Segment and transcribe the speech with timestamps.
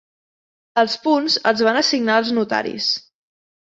[0.85, 2.93] Els punts els van assignar els notaris.